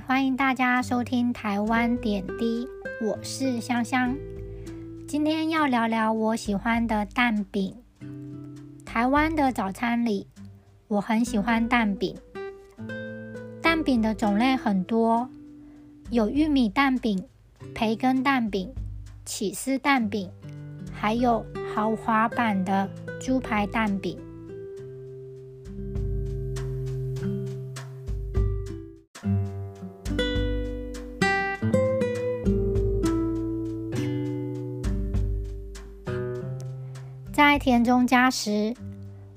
[0.00, 2.66] 欢迎大家收听台湾点滴，
[3.02, 4.16] 我是香香。
[5.06, 7.74] 今天要聊聊我喜欢的蛋饼。
[8.86, 10.26] 台湾的早餐里，
[10.88, 12.16] 我很喜欢蛋饼。
[13.60, 15.28] 蛋饼的种类很多，
[16.10, 17.22] 有玉米蛋饼、
[17.74, 18.72] 培根蛋饼、
[19.24, 20.30] 起司蛋饼，
[20.92, 22.88] 还有豪华版的
[23.20, 24.18] 猪排蛋饼。
[37.32, 38.74] 在田中家时，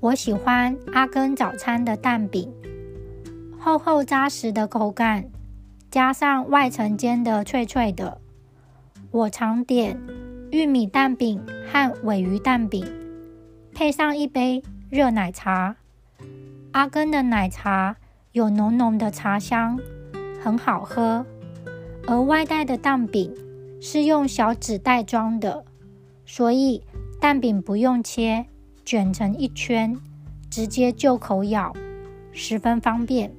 [0.00, 2.50] 我喜欢阿根早餐的蛋饼，
[3.60, 5.26] 厚厚扎实的口感，
[5.90, 8.18] 加上外层煎的脆脆的。
[9.10, 10.00] 我常点
[10.50, 11.38] 玉米蛋饼
[11.70, 12.82] 和尾鱼蛋饼，
[13.74, 15.76] 配上一杯热奶茶。
[16.70, 17.94] 阿根的奶茶
[18.32, 19.78] 有浓浓的茶香，
[20.42, 21.26] 很好喝。
[22.06, 23.30] 而外带的蛋饼
[23.82, 25.66] 是用小纸袋装的，
[26.24, 26.82] 所以。
[27.22, 28.46] 蛋饼不用切，
[28.84, 29.96] 卷成一圈，
[30.50, 31.72] 直接就口咬，
[32.32, 33.32] 十分方便。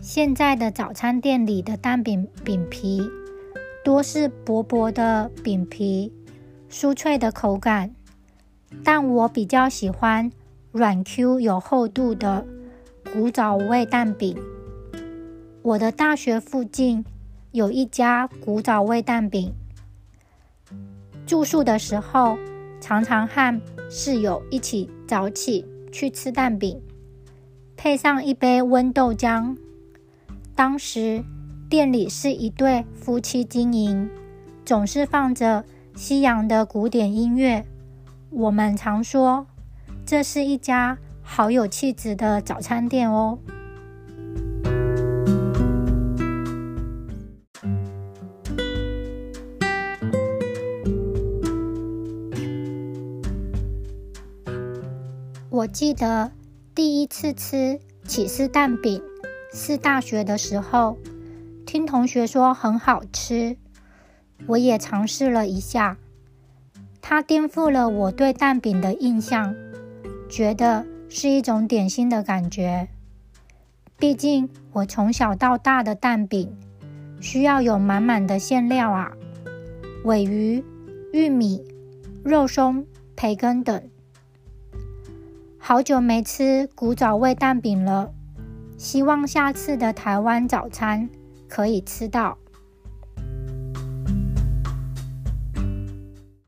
[0.00, 3.02] 现在的早餐店里的蛋饼饼皮
[3.84, 6.12] 多是薄薄的饼皮，
[6.70, 7.96] 酥脆的口感。
[8.84, 10.30] 但我比较喜欢
[10.72, 12.46] 软 Q 有厚度的
[13.12, 14.36] 古早味蛋饼。
[15.62, 17.04] 我的大学附近
[17.52, 19.52] 有一家古早味蛋饼。
[21.26, 22.38] 住宿的时候，
[22.80, 26.80] 常常和室友一起早起去吃蛋饼，
[27.76, 29.56] 配上一杯温豆浆。
[30.54, 31.22] 当时
[31.68, 34.10] 店里是一对夫妻经营，
[34.64, 35.64] 总是放着
[35.94, 37.64] 西洋的古典音乐。
[38.32, 39.46] 我们常说，
[40.06, 43.38] 这是一家好有气质的早餐店哦。
[55.50, 56.30] 我记得
[56.74, 59.02] 第一次吃起司蛋饼
[59.52, 60.96] 是大学的时候，
[61.66, 63.56] 听同学说很好吃，
[64.46, 65.98] 我也尝试了一下。
[67.10, 69.52] 它颠覆了我对蛋饼的印象，
[70.28, 72.86] 觉得是一种点心的感觉。
[73.98, 76.56] 毕竟我从小到大的蛋饼
[77.20, 79.10] 需要有满满的馅料啊，
[80.04, 80.64] 尾鱼、
[81.12, 81.64] 玉米、
[82.22, 83.82] 肉松、培根等。
[85.58, 88.12] 好久没吃古早味蛋饼了，
[88.78, 91.10] 希望下次的台湾早餐
[91.48, 92.38] 可以吃到。